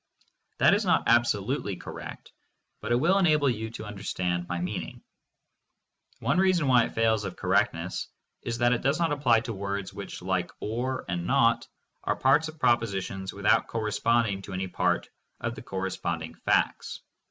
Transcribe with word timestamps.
That 0.57 0.73
is 0.73 0.83
not 0.83 1.03
absolutely 1.05 1.75
correct, 1.75 2.31
but 2.79 2.91
it 2.91 2.95
will 2.95 3.19
enable 3.19 3.47
you 3.51 3.69
to 3.69 3.85
understand 3.85 4.47
my 4.49 4.59
meaning. 4.59 5.03
One 6.17 6.39
reason 6.39 6.67
why 6.67 6.85
it 6.85 6.95
fails 6.95 7.23
of 7.23 7.35
cor 7.35 7.51
rectness 7.51 8.07
is 8.41 8.57
that 8.57 8.73
it 8.73 8.81
does 8.81 8.97
not 8.99 9.11
apply 9.11 9.41
to 9.41 9.53
words 9.53 9.93
which, 9.93 10.23
like 10.23 10.49
"or" 10.59 11.05
and 11.07 11.27
"not," 11.27 11.67
are 12.03 12.15
parts 12.15 12.47
of 12.47 12.57
propositions 12.59 13.31
without 13.31 13.67
corresponding 13.67 14.41
to 14.41 14.53
any 14.53 14.67
part 14.67 15.07
of 15.39 15.53
the 15.53 15.61
corresponding 15.61 16.33
facts. 16.33 17.01